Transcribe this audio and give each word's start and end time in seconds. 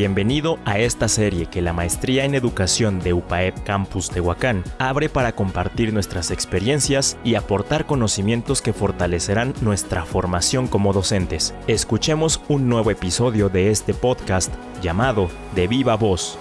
Bienvenido 0.00 0.58
a 0.64 0.78
esta 0.78 1.08
serie 1.08 1.44
que 1.44 1.60
la 1.60 1.74
Maestría 1.74 2.24
en 2.24 2.34
Educación 2.34 3.00
de 3.00 3.12
UPAEP 3.12 3.64
Campus 3.64 4.08
Tehuacán 4.08 4.64
abre 4.78 5.10
para 5.10 5.32
compartir 5.32 5.92
nuestras 5.92 6.30
experiencias 6.30 7.18
y 7.22 7.34
aportar 7.34 7.84
conocimientos 7.84 8.62
que 8.62 8.72
fortalecerán 8.72 9.52
nuestra 9.60 10.06
formación 10.06 10.68
como 10.68 10.94
docentes. 10.94 11.54
Escuchemos 11.66 12.40
un 12.48 12.66
nuevo 12.66 12.90
episodio 12.90 13.50
de 13.50 13.70
este 13.70 13.92
podcast 13.92 14.50
llamado 14.80 15.28
De 15.54 15.68
Viva 15.68 15.96
Voz. 15.96 16.38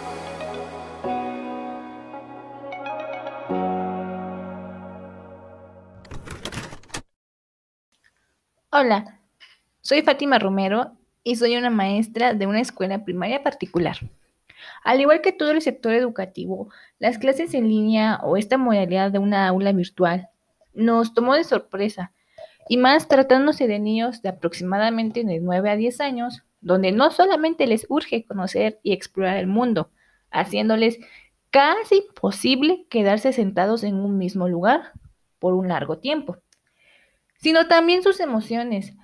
Hola, 8.72 9.20
soy 9.82 10.02
Fátima 10.02 10.40
Romero 10.40 10.99
y 11.30 11.36
soy 11.36 11.56
una 11.56 11.70
maestra 11.70 12.34
de 12.34 12.48
una 12.48 12.60
escuela 12.60 13.06
primaria 13.06 13.44
particular. 13.44 13.98
Al 14.84 15.00
igual 15.00 15.22
que 15.22 15.32
todo 15.32 15.52
el 15.52 15.62
sector 15.62 15.94
educativo, 15.94 16.70
las 16.98 17.20
clases 17.20 17.54
en 17.54 17.68
línea 17.68 18.20
o 18.24 18.36
esta 18.36 18.58
modalidad 18.58 19.12
de 19.12 19.20
una 19.20 19.48
aula 19.48 19.72
virtual 19.72 20.30
nos 20.74 21.14
tomó 21.14 21.36
de 21.36 21.44
sorpresa, 21.44 22.14
y 22.68 22.78
más 22.78 23.08
tratándose 23.08 23.68
de 23.68 23.78
niños 23.78 24.24
de 24.24 24.30
aproximadamente 24.30 25.24
de 25.24 25.40
9 25.40 25.70
a 25.70 25.76
10 25.76 26.02
años, 26.02 26.42
donde 26.62 26.92
no 26.92 27.12
solamente 27.12 27.68
les 27.68 27.86
urge 27.90 28.26
conocer 28.26 28.80
y 28.82 28.94
explorar 28.94 29.38
el 29.38 29.48
mundo, 29.48 29.92
haciéndoles 30.32 30.98
casi 31.52 31.98
imposible 32.08 32.88
quedarse 32.90 33.34
sentados 33.34 33.84
en 33.84 33.96
un 33.96 34.18
mismo 34.18 34.48
lugar 34.48 34.94
por 35.38 35.54
un 35.54 35.68
largo 35.68 36.00
tiempo, 36.00 36.38
sino 37.38 37.68
también 37.68 38.02
sus 38.02 38.20
emociones, 38.20 38.96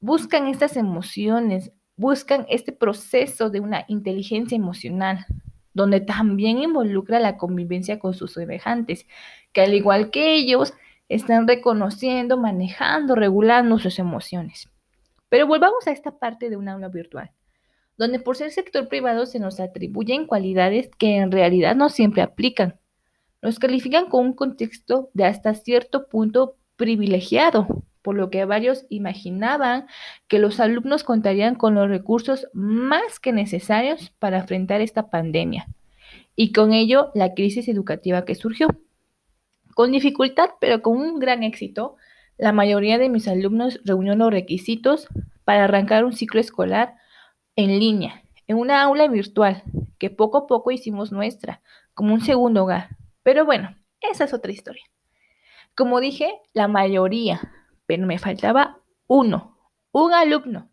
buscan 0.00 0.46
estas 0.46 0.76
emociones, 0.76 1.72
buscan 1.96 2.46
este 2.48 2.72
proceso 2.72 3.50
de 3.50 3.60
una 3.60 3.84
inteligencia 3.88 4.56
emocional, 4.56 5.26
donde 5.74 6.00
también 6.00 6.58
involucra 6.58 7.20
la 7.20 7.36
convivencia 7.36 7.98
con 7.98 8.14
sus 8.14 8.32
semejantes, 8.32 9.06
que 9.52 9.60
al 9.60 9.74
igual 9.74 10.10
que 10.10 10.34
ellos, 10.34 10.74
están 11.08 11.48
reconociendo, 11.48 12.36
manejando, 12.36 13.14
regulando 13.14 13.78
sus 13.78 13.98
emociones. 13.98 14.68
Pero 15.28 15.46
volvamos 15.46 15.86
a 15.86 15.90
esta 15.90 16.18
parte 16.18 16.50
de 16.50 16.56
un 16.56 16.68
aula 16.68 16.88
virtual, 16.88 17.30
donde 17.96 18.18
por 18.18 18.36
ser 18.36 18.50
sector 18.50 18.88
privado 18.88 19.26
se 19.26 19.38
nos 19.38 19.58
atribuyen 19.60 20.26
cualidades 20.26 20.90
que 20.98 21.16
en 21.16 21.32
realidad 21.32 21.76
no 21.76 21.88
siempre 21.88 22.22
aplican. 22.22 22.78
Nos 23.40 23.58
califican 23.58 24.06
con 24.06 24.26
un 24.26 24.32
contexto 24.34 25.10
de 25.14 25.24
hasta 25.24 25.54
cierto 25.54 26.08
punto 26.08 26.56
privilegiado, 26.76 27.84
por 28.02 28.16
lo 28.16 28.30
que 28.30 28.44
varios 28.44 28.86
imaginaban 28.88 29.86
que 30.28 30.38
los 30.38 30.60
alumnos 30.60 31.04
contarían 31.04 31.54
con 31.54 31.74
los 31.74 31.88
recursos 31.88 32.48
más 32.52 33.20
que 33.20 33.32
necesarios 33.32 34.12
para 34.18 34.38
enfrentar 34.38 34.80
esta 34.80 35.10
pandemia 35.10 35.66
y 36.40 36.52
con 36.52 36.72
ello 36.72 37.10
la 37.14 37.34
crisis 37.34 37.66
educativa 37.66 38.24
que 38.24 38.36
surgió. 38.36 38.68
Con 39.74 39.90
dificultad, 39.90 40.50
pero 40.60 40.82
con 40.82 40.96
un 40.96 41.18
gran 41.18 41.42
éxito, 41.42 41.96
la 42.36 42.52
mayoría 42.52 42.96
de 42.96 43.08
mis 43.08 43.26
alumnos 43.26 43.80
reunió 43.84 44.14
los 44.14 44.30
requisitos 44.30 45.08
para 45.44 45.64
arrancar 45.64 46.04
un 46.04 46.12
ciclo 46.12 46.40
escolar 46.40 46.94
en 47.56 47.80
línea, 47.80 48.22
en 48.46 48.56
una 48.56 48.82
aula 48.82 49.08
virtual, 49.08 49.64
que 49.98 50.10
poco 50.10 50.38
a 50.38 50.46
poco 50.46 50.70
hicimos 50.70 51.10
nuestra, 51.10 51.60
como 51.92 52.14
un 52.14 52.20
segundo 52.20 52.62
hogar. 52.62 52.90
Pero 53.24 53.44
bueno, 53.44 53.76
esa 54.00 54.22
es 54.22 54.32
otra 54.32 54.52
historia. 54.52 54.84
Como 55.74 55.98
dije, 55.98 56.32
la 56.52 56.68
mayoría, 56.68 57.40
pero 57.88 58.06
me 58.06 58.18
faltaba 58.18 58.82
uno, 59.06 59.56
un 59.92 60.12
alumno, 60.12 60.70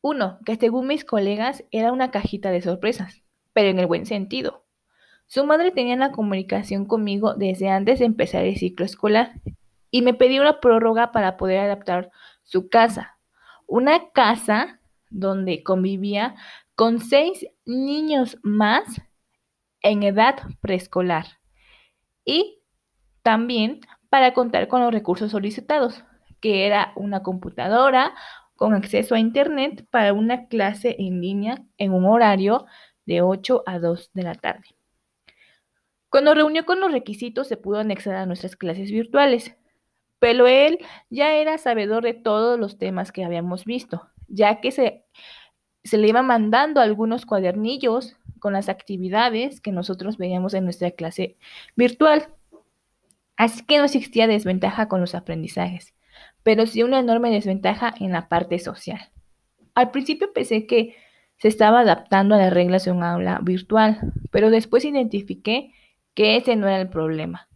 uno 0.00 0.38
que 0.46 0.54
según 0.54 0.86
mis 0.86 1.04
colegas 1.04 1.64
era 1.72 1.90
una 1.90 2.12
cajita 2.12 2.52
de 2.52 2.62
sorpresas, 2.62 3.24
pero 3.52 3.68
en 3.68 3.80
el 3.80 3.88
buen 3.88 4.06
sentido. 4.06 4.64
Su 5.26 5.44
madre 5.44 5.72
tenía 5.72 5.96
la 5.96 6.12
comunicación 6.12 6.86
conmigo 6.86 7.34
desde 7.34 7.68
antes 7.68 7.98
de 7.98 8.04
empezar 8.04 8.44
el 8.44 8.56
ciclo 8.56 8.86
escolar 8.86 9.32
y 9.90 10.02
me 10.02 10.14
pidió 10.14 10.40
una 10.40 10.60
prórroga 10.60 11.10
para 11.10 11.36
poder 11.36 11.58
adaptar 11.58 12.12
su 12.44 12.68
casa. 12.68 13.18
Una 13.66 14.10
casa 14.10 14.78
donde 15.10 15.64
convivía 15.64 16.36
con 16.76 17.00
seis 17.00 17.44
niños 17.64 18.38
más 18.44 19.02
en 19.82 20.04
edad 20.04 20.36
preescolar 20.60 21.26
y 22.24 22.60
también 23.22 23.80
para 24.10 24.32
contar 24.32 24.68
con 24.68 24.80
los 24.82 24.92
recursos 24.92 25.32
solicitados, 25.32 26.04
que 26.46 26.64
era 26.64 26.92
una 26.94 27.24
computadora 27.24 28.14
con 28.54 28.72
acceso 28.72 29.16
a 29.16 29.18
Internet 29.18 29.84
para 29.90 30.12
una 30.12 30.46
clase 30.46 30.94
en 30.96 31.20
línea 31.20 31.64
en 31.76 31.92
un 31.92 32.04
horario 32.04 32.66
de 33.04 33.20
8 33.20 33.64
a 33.66 33.80
2 33.80 34.12
de 34.14 34.22
la 34.22 34.36
tarde. 34.36 34.68
Cuando 36.08 36.34
reunió 36.34 36.64
con 36.64 36.78
los 36.78 36.92
requisitos 36.92 37.48
se 37.48 37.56
pudo 37.56 37.80
anexar 37.80 38.14
a 38.14 38.26
nuestras 38.26 38.54
clases 38.54 38.92
virtuales, 38.92 39.56
pero 40.20 40.46
él 40.46 40.78
ya 41.10 41.34
era 41.34 41.58
sabedor 41.58 42.04
de 42.04 42.14
todos 42.14 42.60
los 42.60 42.78
temas 42.78 43.10
que 43.10 43.24
habíamos 43.24 43.64
visto, 43.64 44.08
ya 44.28 44.60
que 44.60 44.70
se, 44.70 45.04
se 45.82 45.98
le 45.98 46.06
iba 46.06 46.22
mandando 46.22 46.80
algunos 46.80 47.26
cuadernillos 47.26 48.16
con 48.38 48.52
las 48.52 48.68
actividades 48.68 49.60
que 49.60 49.72
nosotros 49.72 50.16
veíamos 50.16 50.54
en 50.54 50.62
nuestra 50.62 50.92
clase 50.92 51.38
virtual. 51.74 52.28
Así 53.36 53.66
que 53.66 53.78
no 53.78 53.84
existía 53.84 54.28
desventaja 54.28 54.86
con 54.86 55.00
los 55.00 55.16
aprendizajes 55.16 55.95
pero 56.46 56.64
sí 56.64 56.84
una 56.84 57.00
enorme 57.00 57.32
desventaja 57.32 57.92
en 57.98 58.12
la 58.12 58.28
parte 58.28 58.60
social. 58.60 59.00
Al 59.74 59.90
principio 59.90 60.32
pensé 60.32 60.64
que 60.68 60.94
se 61.38 61.48
estaba 61.48 61.80
adaptando 61.80 62.36
a 62.36 62.38
las 62.38 62.52
reglas 62.52 62.84
de 62.84 62.92
un 62.92 63.02
aula 63.02 63.40
virtual, 63.42 64.12
pero 64.30 64.50
después 64.50 64.84
identifiqué 64.84 65.72
que 66.14 66.36
ese 66.36 66.54
no 66.54 66.68
era 66.68 66.80
el 66.80 66.88
problema. 66.88 67.48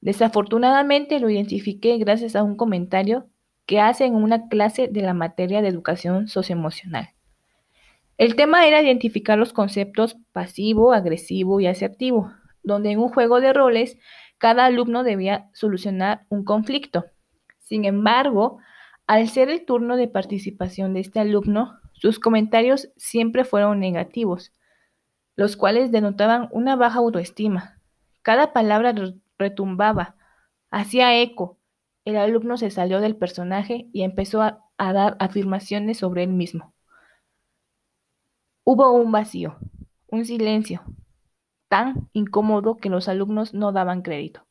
Desafortunadamente 0.00 1.20
lo 1.20 1.30
identifiqué 1.30 1.98
gracias 1.98 2.34
a 2.34 2.42
un 2.42 2.56
comentario 2.56 3.28
que 3.64 3.78
hace 3.78 4.06
en 4.06 4.16
una 4.16 4.48
clase 4.48 4.88
de 4.88 5.02
la 5.02 5.14
materia 5.14 5.62
de 5.62 5.68
educación 5.68 6.26
socioemocional. 6.26 7.10
El 8.18 8.34
tema 8.34 8.66
era 8.66 8.82
identificar 8.82 9.38
los 9.38 9.52
conceptos 9.52 10.16
pasivo, 10.32 10.92
agresivo 10.92 11.60
y 11.60 11.68
asertivo, 11.68 12.32
donde 12.64 12.90
en 12.90 12.98
un 12.98 13.08
juego 13.08 13.40
de 13.40 13.52
roles 13.52 13.98
cada 14.38 14.64
alumno 14.64 15.04
debía 15.04 15.48
solucionar 15.52 16.26
un 16.28 16.42
conflicto. 16.42 17.04
Sin 17.62 17.84
embargo, 17.84 18.58
al 19.06 19.28
ser 19.28 19.50
el 19.50 19.64
turno 19.64 19.96
de 19.96 20.08
participación 20.08 20.94
de 20.94 21.00
este 21.00 21.20
alumno, 21.20 21.80
sus 21.94 22.18
comentarios 22.18 22.90
siempre 22.96 23.44
fueron 23.44 23.80
negativos, 23.80 24.52
los 25.36 25.56
cuales 25.56 25.90
denotaban 25.90 26.48
una 26.50 26.76
baja 26.76 26.98
autoestima. 26.98 27.80
Cada 28.22 28.52
palabra 28.52 28.94
retumbaba, 29.38 30.16
hacía 30.70 31.20
eco. 31.20 31.58
El 32.04 32.16
alumno 32.16 32.56
se 32.56 32.70
salió 32.70 33.00
del 33.00 33.16
personaje 33.16 33.88
y 33.92 34.02
empezó 34.02 34.42
a, 34.42 34.64
a 34.76 34.92
dar 34.92 35.16
afirmaciones 35.20 35.98
sobre 35.98 36.24
él 36.24 36.30
mismo. 36.30 36.74
Hubo 38.64 38.92
un 38.92 39.12
vacío, 39.12 39.56
un 40.08 40.24
silencio, 40.24 40.82
tan 41.68 42.08
incómodo 42.12 42.76
que 42.76 42.90
los 42.90 43.08
alumnos 43.08 43.54
no 43.54 43.72
daban 43.72 44.02
crédito. 44.02 44.46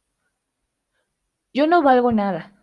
Yo 1.53 1.67
no 1.67 1.83
valgo 1.83 2.11
nada, 2.11 2.60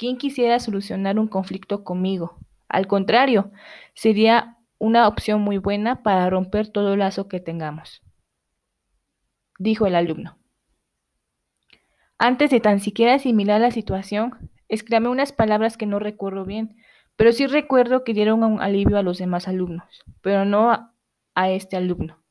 ¿Quién 0.00 0.16
quisiera 0.16 0.58
solucionar 0.60 1.18
un 1.18 1.28
conflicto 1.28 1.84
conmigo? 1.84 2.38
Al 2.70 2.86
contrario, 2.86 3.52
sería 3.92 4.56
una 4.78 5.06
opción 5.06 5.42
muy 5.42 5.58
buena 5.58 6.02
para 6.02 6.30
romper 6.30 6.68
todo 6.68 6.96
lazo 6.96 7.28
que 7.28 7.38
tengamos, 7.38 8.00
dijo 9.58 9.86
el 9.86 9.94
alumno. 9.94 10.38
Antes 12.16 12.48
de 12.48 12.60
tan 12.60 12.80
siquiera 12.80 13.12
asimilar 13.12 13.60
la 13.60 13.72
situación, 13.72 14.50
exclamé 14.68 15.10
unas 15.10 15.32
palabras 15.32 15.76
que 15.76 15.84
no 15.84 15.98
recuerdo 15.98 16.46
bien, 16.46 16.76
pero 17.14 17.30
sí 17.32 17.46
recuerdo 17.46 18.02
que 18.02 18.14
dieron 18.14 18.42
un 18.42 18.62
alivio 18.62 18.96
a 18.96 19.02
los 19.02 19.18
demás 19.18 19.48
alumnos, 19.48 20.02
pero 20.22 20.46
no 20.46 20.70
a, 20.70 20.94
a 21.34 21.50
este 21.50 21.76
alumno. 21.76 22.22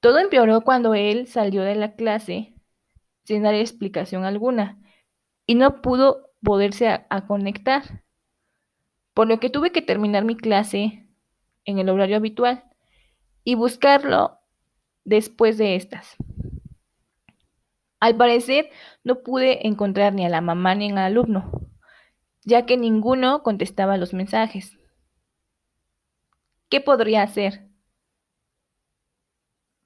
Todo 0.00 0.18
empeoró 0.18 0.62
cuando 0.62 0.94
él 0.94 1.28
salió 1.28 1.62
de 1.62 1.76
la 1.76 1.94
clase 1.94 2.56
sin 3.22 3.44
dar 3.44 3.54
explicación 3.54 4.24
alguna 4.24 4.80
y 5.46 5.54
no 5.54 5.82
pudo 5.82 6.30
poderse 6.42 6.88
a, 6.88 7.26
conectar, 7.26 8.04
por 9.14 9.28
lo 9.28 9.40
que 9.40 9.50
tuve 9.50 9.72
que 9.72 9.82
terminar 9.82 10.24
mi 10.24 10.36
clase 10.36 11.06
en 11.64 11.78
el 11.78 11.88
horario 11.88 12.16
habitual 12.16 12.64
y 13.44 13.54
buscarlo 13.54 14.38
después 15.04 15.58
de 15.58 15.76
estas. 15.76 16.16
Al 18.00 18.16
parecer, 18.16 18.70
no 19.04 19.22
pude 19.22 19.66
encontrar 19.66 20.12
ni 20.14 20.26
a 20.26 20.28
la 20.28 20.40
mamá 20.40 20.74
ni 20.74 20.90
al 20.90 20.98
alumno, 20.98 21.52
ya 22.44 22.66
que 22.66 22.76
ninguno 22.76 23.42
contestaba 23.42 23.96
los 23.96 24.12
mensajes. 24.12 24.76
¿Qué 26.68 26.80
podría 26.80 27.22
hacer? 27.22 27.68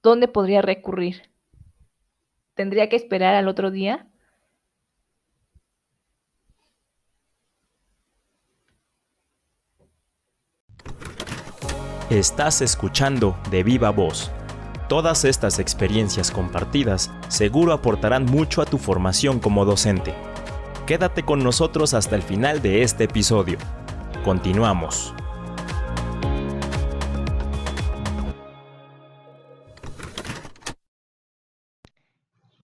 ¿Dónde 0.02 0.28
podría 0.28 0.62
recurrir? 0.62 1.30
¿Tendría 2.54 2.88
que 2.88 2.96
esperar 2.96 3.34
al 3.34 3.48
otro 3.48 3.70
día? 3.70 4.08
Estás 12.16 12.62
escuchando 12.62 13.36
de 13.50 13.62
viva 13.62 13.90
voz. 13.90 14.32
Todas 14.88 15.26
estas 15.26 15.58
experiencias 15.58 16.30
compartidas 16.30 17.12
seguro 17.28 17.74
aportarán 17.74 18.24
mucho 18.24 18.62
a 18.62 18.64
tu 18.64 18.78
formación 18.78 19.38
como 19.38 19.66
docente. 19.66 20.14
Quédate 20.86 21.24
con 21.24 21.40
nosotros 21.40 21.92
hasta 21.92 22.16
el 22.16 22.22
final 22.22 22.62
de 22.62 22.80
este 22.80 23.04
episodio. 23.04 23.58
Continuamos. 24.24 25.14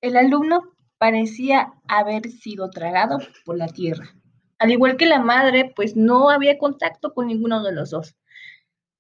El 0.01 0.17
alumno 0.17 0.63
parecía 0.97 1.75
haber 1.87 2.31
sido 2.31 2.71
tragado 2.71 3.19
por 3.45 3.59
la 3.59 3.67
tierra. 3.67 4.15
Al 4.59 4.71
igual 4.71 4.97
que 4.97 5.05
la 5.05 5.21
madre, 5.21 5.71
pues 5.77 5.95
no 5.95 6.31
había 6.31 6.57
contacto 6.57 7.13
con 7.13 7.27
ninguno 7.27 7.63
de 7.63 7.73
los 7.73 7.91
dos. 7.91 8.17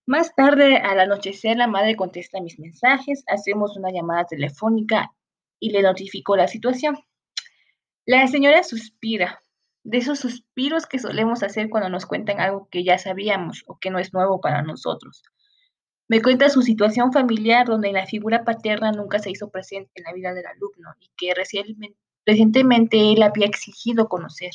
Más 0.06 0.34
tarde, 0.34 0.78
al 0.78 0.99
anochecer, 0.99 1.56
la 1.56 1.69
madre 1.69 1.94
contesta 1.94 2.40
mis 2.40 2.58
mensajes, 2.58 3.22
hacemos 3.28 3.76
una 3.76 3.90
llamada 3.93 4.25
telefónica 4.25 5.12
y 5.60 5.70
le 5.70 5.82
notificó 5.82 6.37
la 6.37 6.49
situación. 6.49 6.96
La 8.04 8.26
señora 8.26 8.64
suspira, 8.64 9.43
de 9.84 9.99
esos 9.99 10.19
suspiros 10.19 10.87
que 10.87 10.99
solemos 10.99 11.43
hacer 11.43 11.70
cuando 11.70 11.88
nos 11.88 12.06
cuentan 12.06 12.40
algo 12.40 12.69
que 12.70 12.84
ya 12.84 12.99
sabíamos 12.99 13.62
o 13.66 13.78
que 13.78 13.90
no 13.90 13.99
es 13.99 14.12
nuevo 14.12 14.40
para 14.40 14.62
nosotros. 14.62 15.22
Me 16.08 16.20
cuenta 16.20 16.49
su 16.49 16.62
situación 16.62 17.12
familiar 17.12 17.66
donde 17.66 17.93
la 17.93 18.06
figura 18.06 18.44
paterna 18.44 18.93
nunca 18.93 19.19
se 19.19 19.31
hizo 19.31 19.50
presente 19.50 19.90
en 19.94 20.04
la 20.04 20.12
vida 20.12 20.34
del 20.34 20.46
alumno 20.46 20.90
y 21.00 21.10
que 21.16 21.32
recientemente 21.34 23.12
él 23.12 23.22
había 23.22 23.46
exigido 23.46 24.08
conocer. 24.08 24.50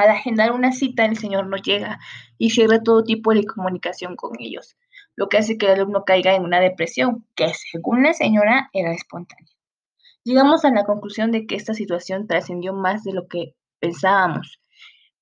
Al 0.00 0.08
agendar 0.08 0.52
una 0.52 0.72
cita, 0.72 1.04
el 1.04 1.18
señor 1.18 1.46
no 1.46 1.58
llega 1.58 2.00
y 2.38 2.48
cierra 2.48 2.82
todo 2.82 3.04
tipo 3.04 3.34
de 3.34 3.44
comunicación 3.44 4.16
con 4.16 4.30
ellos, 4.40 4.78
lo 5.14 5.28
que 5.28 5.36
hace 5.36 5.58
que 5.58 5.66
el 5.66 5.72
alumno 5.72 6.06
caiga 6.06 6.34
en 6.34 6.42
una 6.42 6.58
depresión, 6.58 7.26
que 7.34 7.52
según 7.52 8.04
la 8.04 8.14
señora 8.14 8.70
era 8.72 8.94
espontánea. 8.94 9.52
Llegamos 10.24 10.64
a 10.64 10.70
la 10.70 10.86
conclusión 10.86 11.32
de 11.32 11.46
que 11.46 11.54
esta 11.54 11.74
situación 11.74 12.26
trascendió 12.26 12.72
más 12.72 13.04
de 13.04 13.12
lo 13.12 13.28
que 13.28 13.54
pensábamos. 13.78 14.62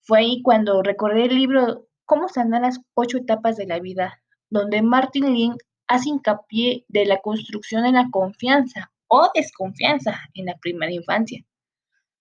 Fue 0.03 0.21
ahí 0.21 0.43
cuando 0.43 0.81
recordé 0.85 1.25
el 1.25 1.35
libro 1.35 1.89
Cómo 2.05 2.29
sanar 2.29 2.63
las 2.63 2.81
ocho 2.95 3.19
etapas 3.19 3.57
de 3.57 3.67
la 3.67 3.81
vida, 3.81 4.23
donde 4.49 4.81
Martin 4.83 5.35
Lin 5.35 5.57
hace 5.89 6.11
hincapié 6.11 6.85
de 6.87 7.05
la 7.05 7.19
construcción 7.21 7.83
de 7.83 7.91
la 7.91 8.09
confianza 8.13 8.93
o 9.09 9.29
desconfianza 9.35 10.21
en 10.35 10.47
la 10.47 10.57
primera 10.59 10.93
infancia. 10.93 11.45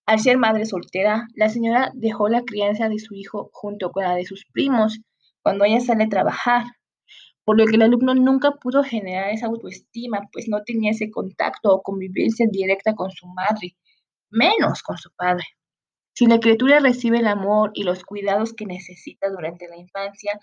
Al 0.07 0.21
ser 0.21 0.37
madre 0.37 0.65
soltera, 0.65 1.27
la 1.35 1.49
señora 1.49 1.91
dejó 1.93 2.29
la 2.29 2.43
crianza 2.43 2.87
de 2.87 2.97
su 2.97 3.13
hijo 3.13 3.49
junto 3.51 3.91
con 3.91 4.03
la 4.03 4.15
de 4.15 4.23
sus 4.23 4.45
primos 4.53 5.01
cuando 5.43 5.65
ella 5.65 5.81
sale 5.81 6.05
a 6.05 6.09
trabajar, 6.09 6.63
por 7.43 7.57
lo 7.57 7.65
que 7.65 7.75
el 7.75 7.81
alumno 7.81 8.15
nunca 8.15 8.51
pudo 8.51 8.83
generar 8.83 9.31
esa 9.31 9.47
autoestima, 9.47 10.29
pues 10.31 10.47
no 10.47 10.63
tenía 10.63 10.91
ese 10.91 11.11
contacto 11.11 11.73
o 11.73 11.81
convivencia 11.81 12.45
directa 12.49 12.95
con 12.95 13.11
su 13.11 13.27
madre, 13.27 13.75
menos 14.29 14.81
con 14.81 14.97
su 14.97 15.11
padre. 15.13 15.43
Si 16.13 16.25
la 16.25 16.39
criatura 16.39 16.79
recibe 16.79 17.19
el 17.19 17.27
amor 17.27 17.71
y 17.73 17.83
los 17.83 18.05
cuidados 18.05 18.53
que 18.53 18.65
necesita 18.65 19.29
durante 19.29 19.67
la 19.67 19.75
infancia, 19.75 20.39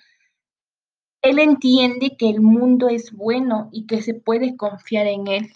él 1.22 1.38
entiende 1.38 2.17
que 2.19 2.28
el 2.28 2.43
mundo 2.43 2.90
es 2.90 3.12
bueno 3.12 3.70
y 3.72 3.87
que 3.87 4.02
se 4.02 4.12
puede 4.12 4.56
confiar 4.56 5.06
en 5.06 5.26
él. 5.26 5.52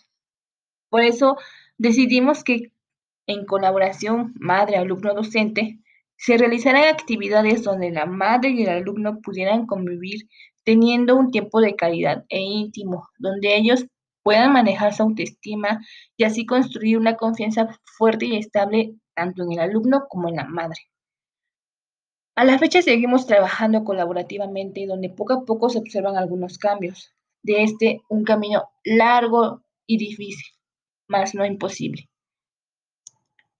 Por 0.89 1.03
eso 1.03 1.37
decidimos 1.77 2.43
que 2.43 2.73
en 3.29 3.45
colaboración 3.45 4.35
madre-alumno-docente, 4.41 5.79
se 6.17 6.37
realizarán 6.37 6.85
actividades 6.89 7.63
donde 7.63 7.93
la 7.93 8.07
madre 8.07 8.51
y 8.51 8.63
el 8.65 8.71
alumno 8.71 9.21
pudieran 9.21 9.67
convivir 9.67 10.29
teniendo 10.65 11.15
un 11.15 11.31
tiempo 11.31 11.61
de 11.61 11.77
calidad 11.77 12.25
e 12.29 12.41
íntimo, 12.41 13.09
donde 13.19 13.57
ellos 13.57 13.87
puedan 14.25 14.53
manejar 14.53 14.93
su 14.93 15.05
autoestima 15.05 15.81
y 16.17 16.25
así 16.25 16.45
construir 16.45 16.99
una 16.99 17.17
confianza 17.17 17.69
fuerte 17.97 18.27
y 18.27 18.37
estable 18.37 18.95
tanto 19.15 19.45
en 19.45 19.53
el 19.53 19.61
alumno 19.61 20.07
como 20.09 20.29
en 20.29 20.37
la 20.37 20.45
madre. 20.45 20.81
A 22.35 22.45
la 22.45 22.59
fecha 22.59 22.83
seguimos 22.83 23.27
trabajando 23.27 23.85
colaborativamente 23.85 24.87
donde 24.87 25.11
poco 25.11 25.33
a 25.35 25.45
poco 25.45 25.69
se 25.71 25.79
observan 25.79 26.17
algunos 26.17 26.59
cambios. 26.59 27.15
De 27.43 27.63
este, 27.63 28.01
un 28.09 28.25
camino 28.25 28.69
largo 28.85 29.63
y 29.87 29.97
difícil, 29.97 30.55
mas 31.09 31.35
no 31.35 31.47
imposible. 31.47 32.09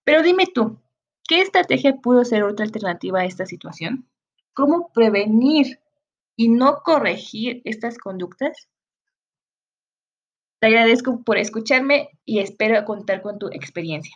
Pero 0.09 0.23
dime 0.23 0.47
tú, 0.51 0.79
¿qué 1.27 1.39
estrategia 1.39 1.97
pudo 1.97 2.25
ser 2.25 2.41
otra 2.41 2.65
alternativa 2.65 3.19
a 3.19 3.25
esta 3.25 3.45
situación? 3.45 4.09
¿Cómo 4.55 4.91
prevenir 4.91 5.79
y 6.35 6.49
no 6.49 6.79
corregir 6.83 7.61
estas 7.63 7.99
conductas? 7.99 8.67
Te 10.59 10.65
agradezco 10.65 11.21
por 11.23 11.37
escucharme 11.37 12.09
y 12.25 12.39
espero 12.39 12.83
contar 12.85 13.21
con 13.21 13.37
tu 13.37 13.49
experiencia. 13.49 14.15